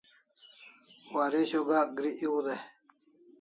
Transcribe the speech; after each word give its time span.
Waresho 1.15 1.59
Gak 1.69 1.87
gri 1.97 2.11
ew 2.25 2.35
dai 2.45 2.61